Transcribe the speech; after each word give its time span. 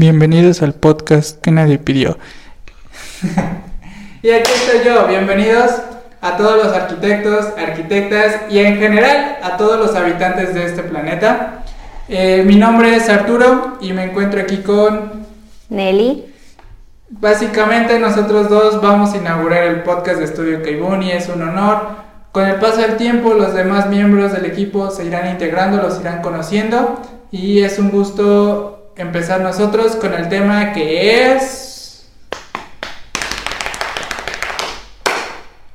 Bienvenidos 0.00 0.62
al 0.62 0.72
podcast 0.72 1.42
que 1.42 1.50
nadie 1.50 1.76
pidió. 1.76 2.16
y 4.22 4.30
aquí 4.30 4.50
estoy 4.50 4.82
yo, 4.82 5.06
bienvenidos 5.06 5.72
a 6.22 6.38
todos 6.38 6.64
los 6.64 6.74
arquitectos, 6.74 7.48
arquitectas 7.58 8.50
y 8.50 8.60
en 8.60 8.78
general 8.78 9.36
a 9.42 9.58
todos 9.58 9.78
los 9.78 9.94
habitantes 9.94 10.54
de 10.54 10.64
este 10.64 10.84
planeta. 10.84 11.64
Eh, 12.08 12.44
mi 12.46 12.56
nombre 12.56 12.96
es 12.96 13.10
Arturo 13.10 13.76
y 13.82 13.92
me 13.92 14.04
encuentro 14.04 14.40
aquí 14.40 14.62
con 14.62 15.26
Nelly. 15.68 16.24
Básicamente 17.10 17.98
nosotros 17.98 18.48
dos 18.48 18.80
vamos 18.80 19.12
a 19.12 19.18
inaugurar 19.18 19.64
el 19.64 19.82
podcast 19.82 20.18
de 20.20 20.24
Estudio 20.24 20.62
Kaibuni, 20.62 21.12
es 21.12 21.28
un 21.28 21.42
honor. 21.42 21.88
Con 22.32 22.46
el 22.46 22.54
paso 22.54 22.78
del 22.78 22.96
tiempo 22.96 23.34
los 23.34 23.52
demás 23.52 23.90
miembros 23.90 24.32
del 24.32 24.46
equipo 24.46 24.90
se 24.90 25.04
irán 25.04 25.28
integrando, 25.28 25.76
los 25.76 26.00
irán 26.00 26.22
conociendo 26.22 27.02
y 27.30 27.60
es 27.60 27.78
un 27.78 27.90
gusto 27.90 28.79
empezar 29.00 29.40
nosotros 29.40 29.96
con 29.96 30.14
el 30.14 30.28
tema 30.28 30.72
que 30.72 31.32
es... 31.32 32.06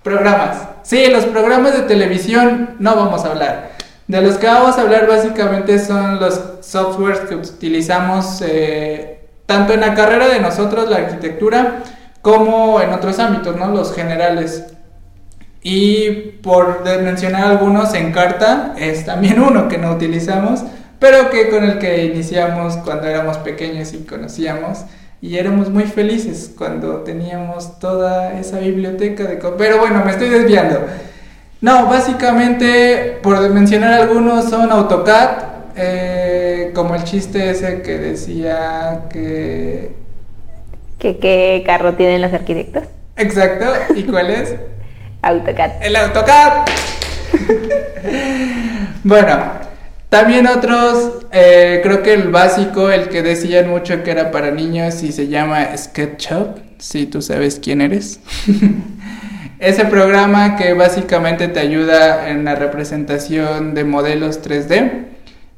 Programas. 0.03 0.67
Sí, 0.83 1.07
los 1.07 1.25
programas 1.25 1.73
de 1.73 1.81
televisión 1.81 2.75
no 2.79 2.95
vamos 2.95 3.25
a 3.25 3.31
hablar. 3.31 3.71
De 4.07 4.21
los 4.21 4.35
que 4.35 4.45
vamos 4.45 4.77
a 4.77 4.81
hablar 4.81 5.07
básicamente 5.07 5.79
son 5.79 6.19
los 6.19 6.39
softwares 6.61 7.21
que 7.21 7.35
utilizamos 7.35 8.43
eh, 8.45 9.27
tanto 9.47 9.73
en 9.73 9.81
la 9.81 9.95
carrera 9.95 10.27
de 10.27 10.39
nosotros, 10.39 10.87
la 10.89 10.97
arquitectura, 10.97 11.81
como 12.21 12.79
en 12.81 12.93
otros 12.93 13.17
ámbitos, 13.17 13.55
¿no? 13.55 13.69
Los 13.69 13.95
generales. 13.95 14.63
Y 15.63 16.11
por 16.43 16.83
mencionar 17.01 17.45
algunos, 17.45 17.95
en 17.95 18.11
carta 18.11 18.75
es 18.77 19.03
también 19.03 19.39
uno 19.43 19.67
que 19.67 19.79
no 19.79 19.91
utilizamos, 19.91 20.63
pero 20.99 21.29
que 21.29 21.49
con 21.49 21.63
el 21.63 21.79
que 21.79 22.05
iniciamos 22.05 22.77
cuando 22.77 23.07
éramos 23.07 23.37
pequeños 23.37 23.93
y 23.93 23.99
conocíamos. 24.05 24.85
Y 25.21 25.37
éramos 25.37 25.69
muy 25.69 25.85
felices 25.85 26.51
cuando 26.55 26.97
teníamos 27.01 27.79
toda 27.79 28.39
esa 28.39 28.59
biblioteca 28.59 29.23
de... 29.23 29.37
Pero 29.57 29.79
bueno, 29.79 30.03
me 30.05 30.11
estoy 30.11 30.29
desviando. 30.29 30.81
No, 31.61 31.87
básicamente, 31.87 33.17
por 33.23 33.49
mencionar 33.49 33.93
algunos, 33.93 34.49
son 34.49 34.71
AutoCAD, 34.71 35.29
eh, 35.75 36.71
como 36.75 36.93
el 36.95 37.03
chiste 37.05 37.49
ese 37.49 37.81
que 37.81 37.97
decía 37.97 39.05
que... 39.09 39.95
¿Que 40.99 41.17
qué 41.17 41.63
carro 41.65 41.93
tienen 41.95 42.21
los 42.21 42.31
arquitectos? 42.33 42.83
Exacto, 43.15 43.65
¿y 43.95 44.03
cuál 44.03 44.29
es? 44.29 44.55
AutoCAD. 45.23 45.71
El 45.81 45.95
AutoCAD. 45.95 46.65
bueno, 49.03 49.37
también 50.09 50.47
otros, 50.47 51.25
eh, 51.31 51.79
creo 51.83 52.03
que 52.03 52.13
el 52.13 52.29
básico, 52.29 52.89
el 52.89 53.09
que 53.09 53.21
decían 53.21 53.69
mucho 53.69 54.03
que 54.03 54.11
era 54.11 54.31
para 54.31 54.51
niños 54.51 55.03
y 55.03 55.11
se 55.11 55.27
llama 55.27 55.75
SketchUp, 55.75 56.59
si 56.77 57.05
tú 57.05 57.21
sabes 57.21 57.59
quién 57.61 57.81
eres. 57.81 58.19
Ese 59.59 59.85
programa 59.85 60.57
que 60.57 60.73
básicamente 60.73 61.47
te 61.47 61.59
ayuda 61.59 62.29
en 62.29 62.45
la 62.45 62.55
representación 62.55 63.73
de 63.73 63.83
modelos 63.83 64.41
3D 64.43 65.05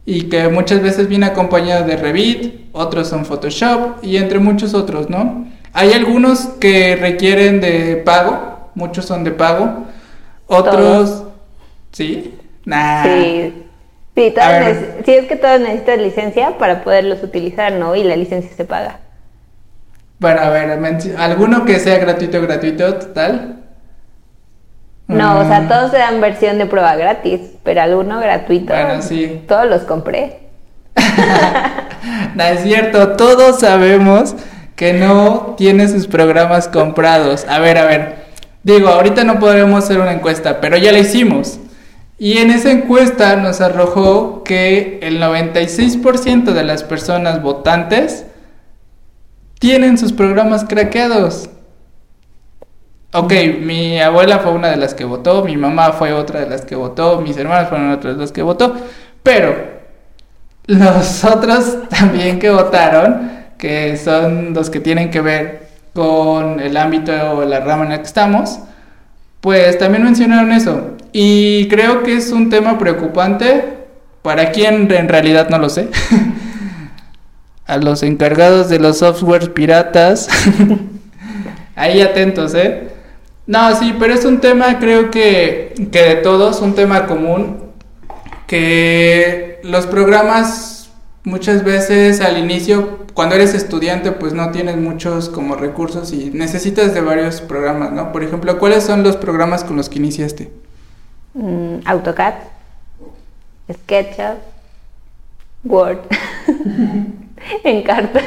y 0.06 0.23
que 0.23 0.48
muchas 0.48 0.82
veces 0.82 1.09
viene 1.09 1.26
acompañado 1.26 1.86
de 1.86 1.98
Revit, 1.98 2.67
otros 2.72 3.09
son 3.09 3.26
Photoshop 3.26 4.04
y 4.04 4.17
entre 4.17 4.39
muchos 4.39 4.73
otros, 4.73 5.09
¿no? 5.09 5.48
Hay 5.73 5.94
algunos 5.94 6.42
que 6.59 6.95
requieren 6.95 7.59
de 7.59 7.98
pago, 7.98 8.72
muchos 8.76 9.06
son 9.06 9.23
de 9.23 9.32
pago, 9.32 9.86
otros... 10.48 11.23
¿Sí? 11.92 12.36
Nah. 12.66 13.04
Sí. 13.04 13.67
Sí, 14.18 14.34
sí, 15.06 15.14
es 15.14 15.28
que 15.28 15.36
todos 15.36 15.60
necesitan 15.60 16.02
licencia 16.02 16.58
para 16.58 16.84
poderlos 16.84 17.22
utilizar, 17.22 17.73
¿no? 17.73 17.96
Y 17.96 18.04
la 18.04 18.16
licencia 18.16 18.50
se 18.58 18.66
paga. 18.66 18.98
Bueno, 20.18 20.42
a 20.42 20.50
ver, 20.50 20.72
¿alguno 21.20 21.66
que 21.66 21.78
sea 21.78 22.00
gratuito, 22.00 22.42
gratuito, 22.42 22.95
total? 22.95 23.58
No, 25.08 25.42
o 25.42 25.48
sea, 25.48 25.62
mm. 25.62 25.68
todos 25.68 25.92
se 25.92 26.00
dan 26.00 26.20
versión 26.20 26.58
de 26.58 26.66
prueba 26.66 26.95
gratis, 26.95 27.42
pero 27.61 27.83
alguno 27.83 28.20
gratuito. 28.20 28.73
Bueno, 28.73 29.04
sí. 29.04 29.44
Todos 29.48 29.67
los 29.67 29.83
compré. 29.83 30.39
no 32.36 32.44
es 32.44 32.61
cierto, 32.61 33.10
todos 33.10 33.60
sabemos 33.60 34.36
que 34.76 34.94
no 34.94 35.54
tiene 35.60 35.88
sus 35.89 36.08
programas 36.08 36.67
comprados. 36.67 37.45
A 37.48 37.60
ver, 37.60 37.78
a 37.78 37.86
ver. 37.86 38.16
Digo, 38.64 38.89
ahorita 38.89 39.23
no 39.23 39.38
podremos 39.38 39.84
hacer 39.84 39.99
una 39.99 40.14
encuesta, 40.14 40.60
pero 40.60 40.76
ya 40.76 40.92
la 40.92 40.98
hicimos. 40.98 41.60
Y 42.20 42.39
en 42.39 42.50
esa 42.50 42.72
encuesta 42.72 43.36
nos 43.36 43.61
arrojó 43.61 44.44
que 44.44 45.00
el 45.04 45.22
96% 45.22 46.52
de 46.52 46.64
las 46.64 46.83
personas 46.83 47.42
votantes 47.44 48.26
tienen 49.60 49.98
sus 49.98 50.14
programas 50.14 50.66
craqueados. 50.66 51.50
Ok, 53.14 53.33
mi 53.61 54.00
abuela 54.00 54.39
fue 54.39 54.52
una 54.52 54.70
de 54.70 54.78
las 54.78 54.94
que 54.94 55.05
votó, 55.05 55.44
mi 55.44 55.58
mamá 55.58 55.94
fue 55.94 56.11
otra 56.11 56.42
de 56.42 56.50
las 56.50 56.66
que 56.66 56.76
votó, 56.76 57.22
mis 57.22 57.38
hermanos 57.38 57.70
fueron 57.70 57.92
otras 57.92 58.16
de 58.16 58.22
las 58.22 58.32
que 58.32 58.42
votó, 58.42 58.76
pero 59.23 59.55
los 60.66 61.23
otros 61.23 61.88
también 61.89 62.39
que 62.39 62.49
votaron, 62.49 63.32
que 63.58 63.95
son 63.98 64.54
los 64.54 64.70
que 64.70 64.80
tienen 64.80 65.10
que 65.10 65.22
ver 65.22 65.67
con 65.94 66.60
el 66.60 66.76
ámbito 66.78 67.11
o 67.38 67.45
la 67.45 67.60
rama 67.60 67.86
en 67.86 67.92
la 67.92 67.98
que 67.99 68.04
estamos, 68.04 68.60
pues 69.42 69.78
también 69.78 70.04
mencionaron 70.04 70.52
eso. 70.52 70.97
Y 71.20 71.67
creo 71.67 72.04
que 72.04 72.16
es 72.16 72.32
un 72.32 72.52
tema 72.52 72.78
preocupante 72.78 73.64
para 74.22 74.52
quien 74.52 74.92
en 74.92 75.10
realidad 75.10 75.50
no 75.50 75.58
lo 75.58 75.67
sé. 75.67 75.89
A 77.66 77.78
los 77.78 78.04
encargados 78.04 78.70
de 78.70 78.78
los 78.78 79.00
softwares 79.00 79.50
piratas. 79.50 80.28
Ahí 81.76 82.02
atentos, 82.02 82.54
¿eh? 82.54 82.89
No, 83.48 83.76
sí, 83.80 83.95
pero 83.98 84.14
es 84.14 84.26
un 84.26 84.42
tema, 84.42 84.78
creo 84.78 85.10
que, 85.10 85.73
que 85.92 86.02
de 86.04 86.16
todos, 86.17 86.61
un 86.61 86.76
tema 86.76 87.08
común, 87.08 87.64
que 88.45 89.60
los 89.64 89.88
programas 89.88 90.92
muchas 91.23 91.64
veces 91.64 92.22
al 92.22 92.38
inicio, 92.38 93.08
cuando 93.16 93.34
eres 93.34 93.55
estudiante, 93.55 94.11
pues 94.11 94.34
no 94.34 94.52
tienes 94.52 94.78
muchos 94.78 95.30
como 95.30 95.55
recursos 95.55 96.14
y 96.14 96.30
necesitas 96.30 96.94
de 96.94 97.02
varios 97.02 97.42
programas, 97.42 97.92
¿no? 97.92 98.11
Por 98.11 98.23
ejemplo, 98.23 98.60
¿cuáles 98.60 98.84
son 98.84 99.02
los 99.02 99.17
programas 99.17 99.64
con 99.64 99.78
los 99.78 99.89
que 99.89 99.98
iniciaste? 99.98 100.67
Mm, 101.37 101.86
AutoCAD, 101.86 102.33
SketchUp, 103.71 104.37
Word, 105.64 105.99
Encarta. 107.64 108.21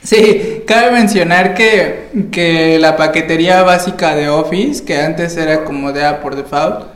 Sí, 0.00 0.62
cabe 0.68 0.92
mencionar 0.92 1.54
que, 1.54 2.78
la 2.80 2.96
paquetería 2.96 3.62
básica 3.64 4.14
de 4.14 4.28
Office, 4.28 4.84
que 4.84 5.00
antes 5.00 5.36
era 5.36 5.64
como 5.64 5.92
de 5.92 6.04
por 6.22 6.36
default, 6.36 6.86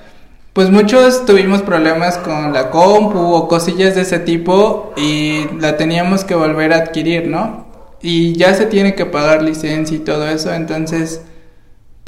pues 0.52 0.70
muchos 0.70 1.26
tuvimos 1.26 1.62
problemas 1.62 2.16
con 2.18 2.52
la 2.52 2.70
compu 2.70 3.18
o 3.18 3.48
cosillas 3.48 3.96
de 3.96 4.02
ese 4.02 4.20
tipo 4.20 4.92
y 4.96 5.46
la 5.58 5.76
teníamos 5.76 6.22
que 6.22 6.36
volver 6.36 6.72
a 6.72 6.76
adquirir, 6.76 7.26
¿no? 7.26 7.66
Y 8.00 8.34
ya 8.34 8.54
se 8.54 8.66
tiene 8.66 8.94
que 8.94 9.06
pagar 9.06 9.42
licencia 9.42 9.96
y 9.96 10.00
todo 10.00 10.28
eso, 10.28 10.52
entonces, 10.52 11.22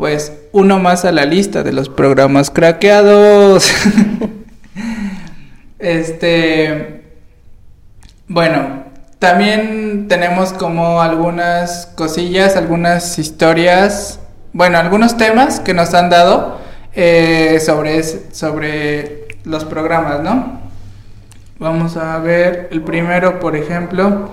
pues 0.00 0.32
uno 0.52 0.78
más 0.78 1.04
a 1.04 1.12
la 1.12 1.26
lista 1.26 1.62
de 1.62 1.74
los 1.74 1.90
programas 1.90 2.50
craqueados. 2.50 3.70
este, 5.78 7.02
bueno, 8.26 8.84
también 9.18 10.08
tenemos 10.08 10.54
como 10.54 11.02
algunas 11.02 11.84
cosillas, 11.96 12.56
algunas 12.56 13.18
historias, 13.18 14.20
bueno, 14.54 14.78
algunos 14.78 15.18
temas 15.18 15.60
que 15.60 15.74
nos 15.74 15.92
han 15.92 16.08
dado 16.08 16.58
eh, 16.94 17.60
sobre, 17.60 18.02
sobre 18.32 19.28
los 19.44 19.66
programas, 19.66 20.22
¿no? 20.22 20.60
Vamos 21.58 21.98
a 21.98 22.16
ver 22.20 22.68
el 22.72 22.80
primero, 22.80 23.38
por 23.38 23.54
ejemplo. 23.54 24.30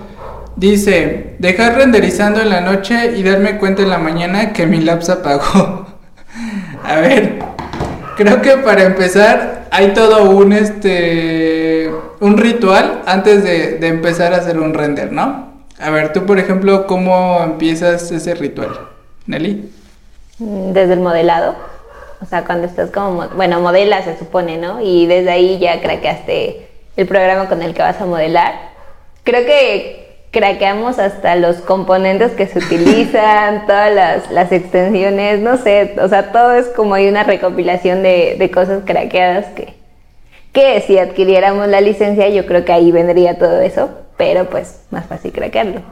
Dice, 0.58 1.36
dejar 1.38 1.76
renderizando 1.76 2.40
en 2.40 2.48
la 2.48 2.60
noche 2.60 3.12
y 3.16 3.22
darme 3.22 3.58
cuenta 3.58 3.82
en 3.82 3.90
la 3.90 3.98
mañana 3.98 4.52
que 4.52 4.66
mi 4.66 4.80
lap 4.80 5.02
se 5.02 5.12
apagó. 5.12 5.86
a 6.84 6.96
ver, 6.96 7.38
creo 8.16 8.42
que 8.42 8.56
para 8.56 8.82
empezar 8.82 9.68
hay 9.70 9.94
todo 9.94 10.28
un 10.28 10.52
este 10.52 11.92
un 12.18 12.38
ritual 12.38 13.02
antes 13.06 13.44
de, 13.44 13.86
empezar 13.86 14.34
a 14.34 14.38
hacer 14.38 14.58
un 14.58 14.74
render, 14.74 15.12
¿no? 15.12 15.52
A 15.78 15.90
ver, 15.90 16.12
tú 16.12 16.26
por 16.26 16.40
ejemplo, 16.40 16.88
¿cómo 16.88 17.40
empiezas 17.44 18.10
ese 18.10 18.34
ritual? 18.34 18.80
Nelly. 19.26 19.70
Mm, 20.40 20.72
desde 20.72 20.94
el 20.94 21.00
modelado. 21.00 21.54
O 22.20 22.26
sea, 22.26 22.44
cuando 22.44 22.66
estás 22.66 22.90
como, 22.90 23.28
bueno, 23.36 23.60
modelas 23.60 24.06
se 24.06 24.18
supone, 24.18 24.58
¿no? 24.58 24.80
Y 24.80 25.06
desde 25.06 25.30
ahí 25.30 25.60
ya 25.60 25.80
craqueaste 25.80 26.66
el 26.96 27.06
programa 27.06 27.48
con 27.48 27.62
el 27.62 27.74
que 27.74 27.82
vas 27.82 28.00
a 28.00 28.06
modelar. 28.06 28.54
Creo 29.22 29.46
que 29.46 30.07
craqueamos 30.38 30.98
hasta 30.98 31.34
los 31.36 31.56
componentes 31.56 32.32
que 32.32 32.46
se 32.46 32.58
utilizan, 32.64 33.66
todas 33.66 33.92
las, 33.92 34.30
las, 34.30 34.52
extensiones, 34.52 35.40
no 35.40 35.56
sé, 35.56 35.96
o 36.00 36.08
sea, 36.08 36.30
todo 36.32 36.52
es 36.52 36.66
como 36.68 36.94
hay 36.94 37.08
una 37.08 37.24
recopilación 37.24 38.02
de, 38.02 38.36
de 38.38 38.50
cosas 38.50 38.82
craqueadas 38.84 39.46
que, 39.56 39.74
que 40.52 40.80
si 40.86 40.98
adquiriéramos 40.98 41.66
la 41.68 41.80
licencia 41.80 42.28
yo 42.28 42.46
creo 42.46 42.64
que 42.64 42.72
ahí 42.72 42.92
vendría 42.92 43.38
todo 43.38 43.60
eso. 43.60 43.90
pero 44.16 44.50
pues 44.50 44.80
más 44.90 45.06
fácil 45.06 45.32
craquearlo. 45.32 45.82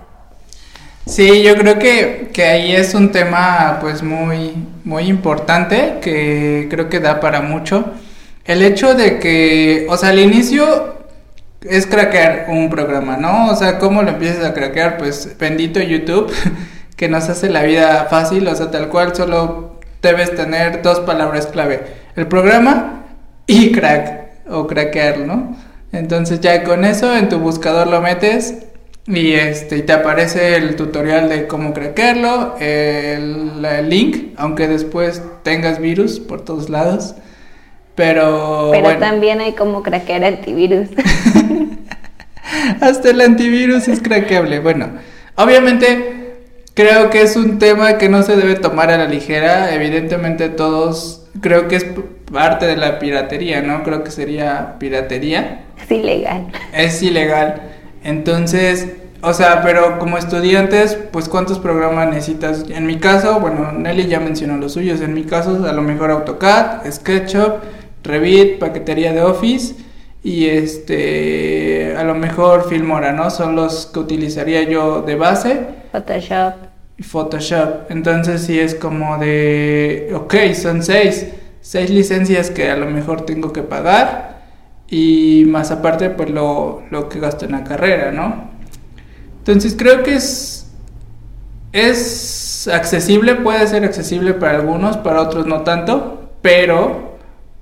Sí, 1.07 1.43
yo 1.43 1.55
creo 1.57 1.79
que, 1.79 2.31
que 2.33 2.45
ahí 2.45 2.75
es 2.75 2.93
un 2.95 3.13
tema 3.13 3.79
pues 3.81 4.03
muy, 4.03 4.55
muy 4.85 5.05
importante 5.05 5.99
que 6.03 6.67
creo 6.69 6.89
que 6.89 6.99
da 6.99 7.21
para 7.21 7.41
mucho. 7.41 7.85
El 8.45 8.63
hecho 8.63 8.95
de 8.95 9.21
que, 9.21 9.87
o 9.89 9.97
sea, 9.97 10.09
al 10.09 10.19
inicio 10.19 10.96
es 11.69 11.87
craquear 11.87 12.47
un 12.49 12.71
programa, 12.71 13.17
¿no? 13.17 13.51
O 13.51 13.57
sea, 13.57 13.79
¿cómo 13.79 14.03
lo 14.03 14.11
empiezas 14.11 14.45
a 14.45 14.55
craquear? 14.55 14.99
Pues 14.99 15.37
bendito 15.39 15.81
YouTube, 15.81 16.33
que 16.97 17.09
nos 17.09 17.29
hace 17.29 17.49
la 17.49 17.63
vida 17.63 18.07
fácil, 18.11 18.47
o 18.49 18.55
sea, 18.55 18.71
tal 18.71 18.89
cual 18.89 19.15
solo 19.15 19.79
debes 20.03 20.35
tener 20.35 20.83
dos 20.83 21.01
palabras 21.01 21.47
clave, 21.47 21.83
el 22.17 22.27
programa 22.27 23.05
y 23.47 23.73
crack, 23.73 24.49
o 24.49 24.67
craquear, 24.67 25.19
¿no? 25.19 25.57
Entonces 25.93 26.41
ya 26.41 26.63
con 26.65 26.85
eso 26.85 27.17
en 27.17 27.29
tu 27.29 27.39
buscador 27.39 27.87
lo 27.87 28.01
metes 28.01 28.55
y 29.07 29.33
este 29.33 29.83
te 29.83 29.93
aparece 29.93 30.57
el 30.57 30.75
tutorial 30.77 31.29
de 31.29 31.47
cómo 31.47 31.73
craquearlo, 31.73 32.57
el, 32.59 33.65
el 33.65 33.89
link, 33.89 34.35
aunque 34.37 34.67
después 34.67 35.23
tengas 35.43 35.79
virus 35.81 36.19
por 36.19 36.45
todos 36.45 36.69
lados. 36.69 37.15
Pero, 37.95 38.69
Pero 38.73 38.99
también 38.99 39.41
hay 39.41 39.55
como 39.55 39.83
craquear 39.83 40.23
antivirus. 40.25 40.89
Hasta 42.81 43.11
el 43.11 43.21
antivirus 43.21 43.89
es 43.89 44.01
craqueable. 44.01 44.61
Bueno, 44.61 44.91
obviamente 45.37 46.35
creo 46.75 47.11
que 47.11 47.23
es 47.23 47.37
un 47.37 47.59
tema 47.59 47.99
que 47.99 48.09
no 48.09 48.23
se 48.23 48.37
debe 48.37 48.55
tomar 48.55 48.91
a 48.91 48.99
la 48.99 49.07
ligera. 49.07 49.75
Evidentemente 49.75 50.49
todos 50.49 51.27
creo 51.41 51.69
que 51.69 51.77
es 51.77 51.87
parte 52.33 52.67
de 52.67 52.77
la 52.77 52.99
piratería, 52.99 53.63
¿no? 53.63 53.83
Creo 53.83 54.05
que 54.05 54.11
sería 54.11 54.77
piratería. 54.79 55.65
Es 55.83 55.91
ilegal. 55.91 56.47
Es 56.73 57.03
ilegal. 57.03 57.63
Entonces, 58.05 58.89
o 59.23 59.33
sea, 59.33 59.63
pero 59.63 59.99
como 59.99 60.19
estudiantes, 60.19 60.99
pues 61.11 61.29
cuántos 61.29 61.59
programas 61.59 62.09
necesitas. 62.09 62.65
En 62.69 62.87
mi 62.87 62.99
caso, 62.99 63.41
bueno, 63.41 63.73
Nelly 63.73 64.07
ya 64.07 64.21
mencionó 64.21 64.57
los 64.57 64.73
suyos. 64.75 65.01
En 65.01 65.15
mi 65.15 65.25
caso, 65.25 65.67
a 65.67 65.73
lo 65.73 65.83
mejor 65.83 66.11
AutoCAD, 66.11 66.91
SketchUp, 66.91 67.63
Revit, 68.05 68.59
paquetería 68.59 69.13
de 69.13 69.23
Office 69.23 69.86
y 70.27 70.47
este, 70.47 71.95
a 71.97 72.03
lo 72.03 72.17
mejor 72.17 72.69
Filmora, 72.69 73.13
¿no? 73.13 73.31
Son 73.31 73.55
los 73.55 73.87
que 73.87 74.01
utilizaría 74.01 74.65
yo 74.65 75.03
de 75.03 75.15
base. 75.15 75.61
Photoshop. 75.93 76.55
Photoshop. 76.99 77.91
Entonces 77.91 78.41
sí 78.41 78.59
es 78.59 78.75
como 78.75 79.19
de, 79.19 80.11
ok, 80.13 80.35
son 80.61 80.83
seis, 80.83 81.29
seis 81.61 81.91
licencias 81.91 82.51
que 82.51 82.69
a 82.69 82.77
lo 82.77 82.87
mejor 82.87 83.21
tengo 83.25 83.53
que 83.53 83.63
pagar 83.63 84.43
y 84.89 85.45
más 85.47 85.71
aparte 85.71 86.11
pues 86.11 86.29
lo, 86.31 86.83
lo 86.91 87.09
que 87.09 87.21
gasto 87.21 87.45
en 87.45 87.53
la 87.53 87.63
carrera, 87.63 88.11
¿no? 88.11 88.51
Entonces 89.39 89.77
creo 89.79 90.03
que 90.03 90.17
es, 90.17 90.73
es 91.71 92.67
accesible, 92.67 93.37
puede 93.37 93.65
ser 93.69 93.85
accesible 93.85 94.35
para 94.35 94.59
algunos, 94.59 94.97
para 94.97 95.21
otros 95.21 95.47
no 95.47 95.63
tanto, 95.63 96.33
pero, 96.43 97.16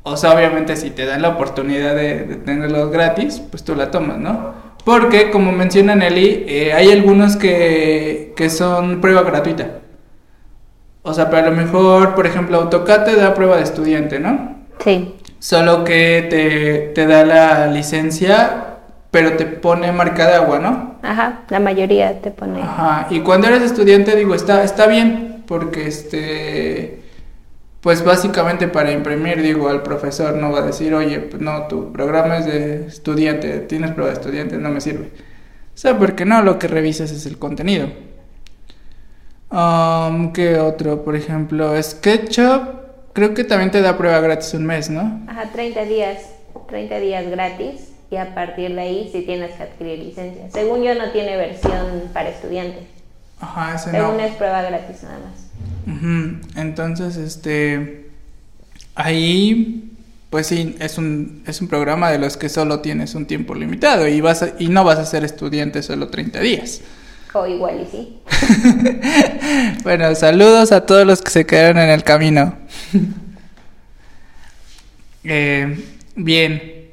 o 0.05 0.17
sea, 0.17 0.35
obviamente 0.35 0.77
si 0.77 0.91
te 0.91 1.05
dan 1.05 1.23
la 1.23 1.31
oportunidad 1.31 1.97
de, 1.97 2.25
de 2.25 2.37
tenerlos 2.37 2.91
gratis, 2.91 3.43
pues 3.51 3.65
tú 3.65 3.75
la 3.75 3.91
tomas, 3.91 4.19
¿no? 4.19 4.55
Porque, 4.85 5.31
como 5.31 5.51
menciona 5.51 5.95
Nelly, 5.95 6.45
eh, 6.47 6.73
hay 6.75 6.93
algunos 6.93 7.37
que, 7.37 8.35
que 8.37 8.51
son 8.51 9.01
prueba 9.01 9.23
gratuita. 9.23 9.79
O 11.03 11.15
sea, 11.15 11.31
para 11.31 11.49
lo 11.51 11.57
mejor, 11.57 12.15
por 12.15 12.27
ejemplo, 12.27 12.59
AutoCAD 12.59 13.05
te 13.05 13.17
da 13.17 13.35
prueba 13.35 13.57
de 13.57 13.63
estudiante, 13.63 14.21
¿no? 14.21 14.57
Sí. 14.85 15.15
Solo 15.39 15.85
que 15.85 16.27
te, 16.29 16.93
te 16.95 17.07
da 17.07 17.25
la 17.25 17.67
licencia, 17.69 18.77
pero 19.11 19.37
te 19.37 19.47
pone 19.47 19.91
marca 19.93 20.27
de 20.27 20.35
agua, 20.35 20.59
¿no? 20.59 20.97
Ajá, 21.03 21.41
la 21.49 21.61
mayoría 21.61 22.21
te 22.21 22.31
pone. 22.31 22.61
Ajá, 22.61 23.07
y 23.09 23.21
cuando 23.21 23.47
eres 23.49 23.63
estudiante, 23.63 24.17
digo, 24.17 24.35
está, 24.35 24.65
está 24.65 24.87
bien, 24.87 25.45
porque 25.47 25.87
este, 25.87 27.04
pues 27.85 28.03
básicamente 28.03 28.67
para 28.67 28.93
imprimir, 28.93 29.43
digo, 29.43 29.69
al 29.69 29.83
profesor 29.83 30.35
no 30.37 30.51
va 30.51 30.61
a 30.61 30.63
decir, 30.63 30.95
oye, 30.95 31.21
pues 31.21 31.43
no, 31.43 31.67
tu 31.67 31.93
programa 31.93 32.39
es 32.39 32.47
de 32.47 32.87
estudiante, 32.87 33.59
tienes 33.61 33.91
prueba 33.91 34.11
de 34.11 34.19
estudiante, 34.19 34.57
no 34.57 34.71
me 34.71 34.81
sirve. 34.81 35.09
O 35.09 35.77
sea, 35.77 35.99
porque 35.99 36.25
no, 36.25 36.41
lo 36.41 36.59
que 36.59 36.67
revisas 36.67 37.11
es 37.11 37.27
el 37.27 37.39
contenido. 37.39 37.89
Um, 39.51 40.33
¿Qué 40.33 40.59
otro? 40.59 41.05
Por 41.05 41.15
ejemplo, 41.15 41.75
SketchUp, 41.83 42.63
creo 43.13 43.35
que 43.35 43.45
también 43.45 43.71
te 43.71 43.83
da 43.83 43.99
prueba 43.99 44.19
gratis 44.21 44.55
un 44.55 44.65
mes, 44.65 44.89
¿no? 44.89 45.21
Ajá, 45.29 45.51
30 45.53 45.85
días, 45.85 46.31
30 46.67 46.99
días 47.01 47.29
gratis 47.29 47.93
y 48.11 48.17
a 48.17 48.35
partir 48.35 48.75
de 48.75 48.81
ahí 48.81 49.11
sí 49.13 49.27
tienes 49.27 49.51
que 49.57 49.63
adquirir 49.63 49.99
licencia. 49.99 50.51
Según 50.51 50.85
yo 50.85 50.95
no 50.95 51.11
tiene 51.11 51.37
versión 51.37 52.09
para 52.15 52.31
estudiantes. 52.31 52.85
Ajá, 53.41 53.75
ese 53.75 53.91
Según 53.91 54.17
no. 54.17 54.23
es 54.23 54.35
prueba 54.37 54.63
gratis 54.63 55.03
nada 55.03 55.19
más. 55.19 55.44
Entonces, 56.57 57.17
este, 57.17 58.07
ahí, 58.95 59.91
pues 60.31 60.47
sí, 60.47 60.77
es 60.79 60.99
un, 60.99 61.43
es 61.47 61.61
un 61.61 61.69
programa 61.69 62.11
de 62.11 62.19
los 62.19 62.37
que 62.37 62.49
solo 62.49 62.81
tienes 62.81 63.15
un 63.15 63.27
tiempo 63.27 63.55
limitado 63.55 64.09
y, 64.09 64.21
vas 64.21 64.43
a- 64.43 64.55
y 64.59 64.69
no 64.69 64.85
vas 64.85 64.99
a 64.99 65.07
ser 65.07 65.25
estudiante 65.25 65.83
solo 65.83 66.09
30 66.09 66.41
días. 66.41 66.81
O 67.35 67.47
igual 67.47 67.81
y 67.83 67.91
sí. 67.91 68.21
Bueno, 69.83 70.15
saludos 70.15 70.71
a 70.73 70.87
todos 70.87 71.05
los 71.07 71.21
que 71.21 71.31
se 71.31 71.47
quedaron 71.47 71.79
en 71.79 71.91
el 71.91 72.03
camino. 72.05 72.57
Eh, 75.27 75.83
bien, 76.17 76.89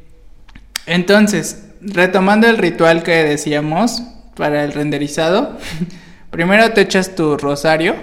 entonces, 0.86 1.66
retomando 1.82 2.48
el 2.48 2.58
ritual 2.58 3.04
que 3.04 3.12
decíamos 3.24 4.02
para 4.36 4.64
el 4.64 4.72
renderizado, 4.74 5.58
primero 6.32 6.72
te 6.72 6.82
echas 6.82 7.14
tu 7.16 7.38
rosario 7.38 7.96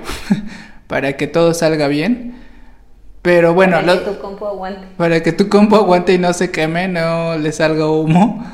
para 0.88 1.17
que 1.17 1.29
todo 1.29 1.55
salga 1.55 1.87
bien. 1.87 2.35
Pero 3.23 3.55
bueno, 3.55 3.76
Para 3.81 3.94
lo- 3.94 4.05
que 4.05 4.11
tu 4.11 4.19
compu 4.20 4.46
aguante. 4.46 4.87
para 4.96 5.23
que 5.23 5.32
tu 5.32 5.49
compo 5.49 5.76
aguante 5.76 6.14
y 6.14 6.19
no 6.19 6.32
se 6.32 6.50
queme, 6.50 6.88
no 6.88 7.37
le 7.38 7.52
salga 7.52 7.87
humo. 7.88 8.44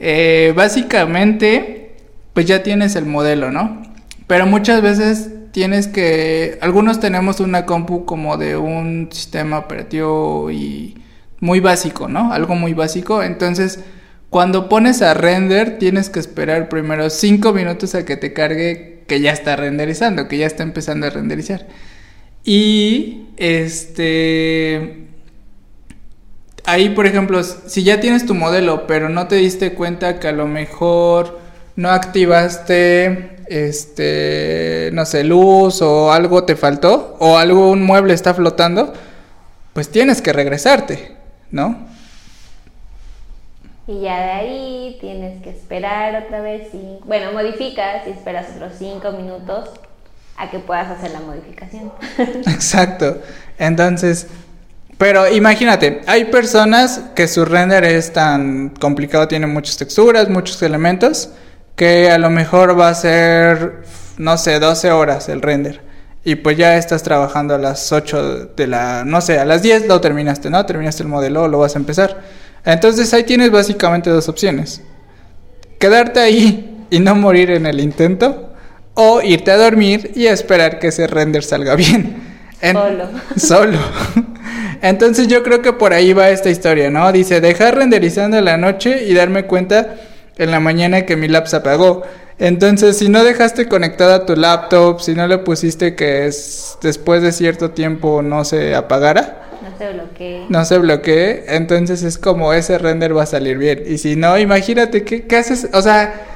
Eh, 0.00 0.52
básicamente, 0.56 1.96
pues 2.34 2.46
ya 2.46 2.62
tienes 2.62 2.94
el 2.96 3.04
modelo, 3.06 3.50
¿no? 3.50 3.82
Pero 4.26 4.46
muchas 4.46 4.82
veces 4.82 5.30
tienes 5.52 5.88
que, 5.88 6.58
algunos 6.60 7.00
tenemos 7.00 7.40
una 7.40 7.64
compu 7.66 8.04
como 8.04 8.36
de 8.36 8.56
un 8.56 9.08
sistema 9.10 9.58
operativo 9.58 10.50
y 10.50 11.02
muy 11.40 11.60
básico, 11.60 12.08
¿no? 12.08 12.32
Algo 12.32 12.54
muy 12.54 12.74
básico. 12.74 13.22
Entonces, 13.22 13.80
cuando 14.30 14.68
pones 14.68 15.00
a 15.00 15.14
render, 15.14 15.78
tienes 15.78 16.10
que 16.10 16.20
esperar 16.20 16.68
primero 16.68 17.08
5 17.08 17.52
minutos 17.52 17.94
a 17.94 18.04
que 18.04 18.16
te 18.16 18.32
cargue 18.32 18.97
que 19.08 19.20
ya 19.20 19.32
está 19.32 19.56
renderizando, 19.56 20.28
que 20.28 20.38
ya 20.38 20.46
está 20.46 20.62
empezando 20.62 21.08
a 21.08 21.10
renderizar. 21.10 21.66
Y 22.44 23.26
este 23.36 25.08
ahí, 26.64 26.90
por 26.90 27.06
ejemplo, 27.06 27.42
si 27.42 27.82
ya 27.82 27.98
tienes 27.98 28.26
tu 28.26 28.34
modelo, 28.34 28.86
pero 28.86 29.08
no 29.08 29.26
te 29.26 29.36
diste 29.36 29.72
cuenta 29.72 30.20
que 30.20 30.28
a 30.28 30.32
lo 30.32 30.46
mejor 30.46 31.40
no 31.76 31.90
activaste 31.90 33.38
este, 33.48 34.90
no 34.92 35.06
sé, 35.06 35.24
luz 35.24 35.80
o 35.80 36.12
algo 36.12 36.44
te 36.44 36.56
faltó 36.56 37.16
o 37.18 37.38
algo 37.38 37.70
un 37.70 37.82
mueble 37.82 38.12
está 38.14 38.34
flotando, 38.34 38.92
pues 39.72 39.88
tienes 39.88 40.20
que 40.20 40.32
regresarte, 40.32 41.12
¿no? 41.50 41.88
Y 43.88 44.00
ya 44.02 44.16
de 44.20 44.30
ahí 44.30 44.98
tienes 45.00 45.42
que 45.42 45.50
esperar 45.50 46.24
otra 46.24 46.40
vez. 46.42 46.68
cinco- 46.70 47.04
Bueno, 47.06 47.32
modificas 47.32 48.06
y 48.06 48.10
esperas 48.10 48.46
otros 48.54 48.74
5 48.78 49.10
minutos 49.12 49.70
a 50.36 50.50
que 50.50 50.58
puedas 50.60 50.88
hacer 50.90 51.10
la 51.10 51.20
modificación. 51.20 51.90
Exacto. 52.46 53.18
Entonces, 53.58 54.26
pero 54.98 55.26
imagínate, 55.32 56.02
hay 56.06 56.26
personas 56.26 57.00
que 57.16 57.26
su 57.28 57.44
render 57.44 57.82
es 57.84 58.12
tan 58.12 58.68
complicado, 58.78 59.26
tiene 59.26 59.46
muchas 59.46 59.76
texturas, 59.78 60.28
muchos 60.28 60.62
elementos, 60.62 61.30
que 61.74 62.10
a 62.10 62.18
lo 62.18 62.28
mejor 62.30 62.78
va 62.78 62.90
a 62.90 62.94
ser, 62.94 63.84
no 64.18 64.36
sé, 64.36 64.58
12 64.60 64.90
horas 64.90 65.28
el 65.28 65.40
render. 65.40 65.80
Y 66.24 66.34
pues 66.34 66.58
ya 66.58 66.76
estás 66.76 67.02
trabajando 67.02 67.54
a 67.54 67.58
las 67.58 67.90
8 67.90 68.46
de 68.54 68.66
la, 68.66 69.04
no 69.06 69.20
sé, 69.22 69.38
a 69.38 69.44
las 69.46 69.62
10 69.62 69.86
lo 69.86 70.00
terminaste, 70.00 70.50
¿no? 70.50 70.66
Terminaste 70.66 71.04
el 71.04 71.08
modelo 71.08 71.48
lo 71.48 71.58
vas 71.60 71.74
a 71.74 71.78
empezar. 71.78 72.18
Entonces 72.68 73.14
ahí 73.14 73.24
tienes 73.24 73.50
básicamente 73.50 74.10
dos 74.10 74.28
opciones. 74.28 74.82
Quedarte 75.78 76.20
ahí 76.20 76.84
y 76.90 77.00
no 77.00 77.14
morir 77.14 77.50
en 77.50 77.64
el 77.64 77.80
intento 77.80 78.52
o 78.92 79.22
irte 79.22 79.50
a 79.50 79.56
dormir 79.56 80.12
y 80.14 80.26
esperar 80.26 80.78
que 80.78 80.88
ese 80.88 81.06
render 81.06 81.42
salga 81.44 81.74
bien. 81.76 82.22
En- 82.60 82.74
Solo. 82.76 83.04
Solo. 83.36 83.78
Entonces 84.82 85.28
yo 85.28 85.42
creo 85.42 85.62
que 85.62 85.72
por 85.72 85.94
ahí 85.94 86.12
va 86.12 86.28
esta 86.28 86.50
historia, 86.50 86.90
¿no? 86.90 87.10
Dice, 87.10 87.40
dejar 87.40 87.76
renderizando 87.76 88.36
en 88.36 88.44
la 88.44 88.58
noche 88.58 89.04
y 89.06 89.14
darme 89.14 89.44
cuenta 89.46 89.94
en 90.36 90.50
la 90.50 90.60
mañana 90.60 91.06
que 91.06 91.16
mi 91.16 91.26
lap 91.26 91.46
se 91.46 91.56
apagó. 91.56 92.02
Entonces, 92.38 92.98
si 92.98 93.08
no 93.08 93.24
dejaste 93.24 93.66
conectada 93.66 94.26
tu 94.26 94.36
laptop, 94.36 95.00
si 95.00 95.14
no 95.14 95.26
le 95.26 95.38
pusiste 95.38 95.96
que 95.96 96.26
es 96.26 96.76
después 96.82 97.22
de 97.22 97.32
cierto 97.32 97.70
tiempo 97.70 98.20
no 98.22 98.44
se 98.44 98.74
apagara, 98.76 99.37
No 99.70 99.78
se 99.78 99.92
bloquee. 99.92 100.46
no 100.48 100.64
se 100.64 100.78
bloquee, 100.78 101.44
entonces 101.48 102.02
es 102.02 102.18
como 102.18 102.52
ese 102.52 102.78
render 102.78 103.16
va 103.16 103.22
a 103.22 103.26
salir 103.26 103.58
bien. 103.58 103.82
Y 103.86 103.98
si 103.98 104.16
no, 104.16 104.38
imagínate, 104.38 105.04
¿qué, 105.04 105.26
qué 105.26 105.36
haces? 105.36 105.68
O 105.72 105.82
sea, 105.82 106.28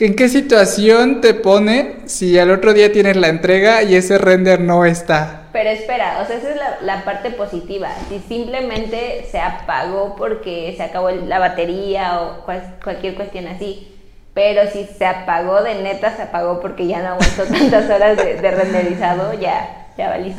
¿En 0.00 0.16
qué 0.16 0.30
situación 0.30 1.20
te 1.20 1.34
pone 1.34 1.96
si 2.06 2.38
al 2.38 2.50
otro 2.50 2.72
día 2.72 2.90
tienes 2.90 3.16
la 3.16 3.28
entrega 3.28 3.82
y 3.82 3.96
ese 3.96 4.16
render 4.16 4.58
no 4.58 4.86
está? 4.86 5.48
Pero 5.52 5.68
espera, 5.68 6.20
o 6.22 6.26
sea, 6.26 6.38
esa 6.38 6.50
es 6.52 6.56
la, 6.80 7.04
parte 7.04 7.28
positiva. 7.28 7.90
Si 8.08 8.18
simplemente 8.20 9.26
se 9.30 9.38
apagó 9.38 10.16
porque 10.16 10.72
se 10.74 10.84
acabó 10.84 11.10
la 11.10 11.38
batería 11.38 12.22
o 12.22 12.46
cualquier 12.82 13.14
cuestión 13.14 13.46
así. 13.48 13.94
Pero 14.32 14.70
si 14.70 14.86
se 14.86 15.04
apagó 15.04 15.62
de 15.62 15.82
neta, 15.82 16.16
se 16.16 16.22
apagó 16.22 16.60
porque 16.60 16.86
ya 16.86 17.02
no 17.02 17.08
aguantó 17.08 17.44
tantas 17.52 17.90
horas 17.90 18.16
de, 18.16 18.50
renderizado, 18.50 19.34
ya, 19.34 19.89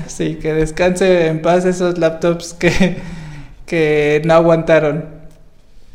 Sí, 0.08 0.36
que 0.36 0.54
descanse 0.54 1.28
en 1.28 1.42
paz 1.42 1.66
esos 1.66 1.98
laptops 1.98 2.54
que, 2.54 2.98
que 3.66 4.22
no 4.26 4.34
aguantaron. 4.34 5.22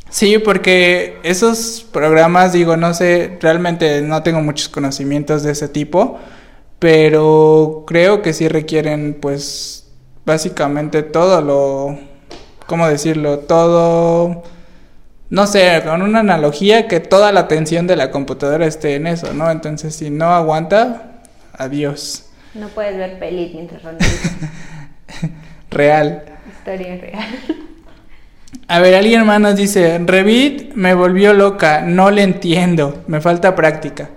Sí, 0.09 0.37
porque 0.39 1.17
esos 1.23 1.85
programas, 1.91 2.53
digo, 2.53 2.77
no 2.77 2.93
sé, 2.93 3.37
realmente 3.41 4.01
no 4.01 4.23
tengo 4.23 4.41
muchos 4.41 4.69
conocimientos 4.69 5.43
de 5.43 5.51
ese 5.51 5.67
tipo, 5.67 6.17
pero 6.79 7.83
creo 7.87 8.21
que 8.21 8.33
sí 8.33 8.47
requieren, 8.47 9.17
pues, 9.19 9.87
básicamente 10.25 11.03
todo 11.03 11.41
lo, 11.41 11.99
¿cómo 12.67 12.87
decirlo? 12.87 13.39
Todo, 13.39 14.43
no 15.29 15.47
sé, 15.47 15.81
con 15.85 16.01
una 16.01 16.21
analogía 16.21 16.87
que 16.87 16.99
toda 17.01 17.31
la 17.33 17.41
atención 17.41 17.87
de 17.87 17.97
la 17.97 18.11
computadora 18.11 18.65
esté 18.65 18.95
en 18.95 19.07
eso, 19.07 19.33
¿no? 19.33 19.51
Entonces, 19.51 19.95
si 19.95 20.09
no 20.09 20.27
aguanta, 20.33 21.21
adiós. 21.57 22.26
No 22.57 22.67
puedes 22.69 22.97
ver 22.97 23.19
pelis 23.19 23.53
mientras 23.53 23.81
Real. 25.69 26.23
Historia 26.57 26.97
real. 26.97 27.25
A 28.67 28.79
ver, 28.79 28.95
alguien 28.95 29.25
más 29.25 29.39
nos 29.39 29.55
dice, 29.55 29.99
Revit 30.05 30.73
me 30.73 30.93
volvió 30.93 31.33
loca, 31.33 31.81
no 31.81 32.11
le 32.11 32.23
entiendo, 32.23 33.03
me 33.07 33.21
falta 33.21 33.55
práctica. 33.55 34.09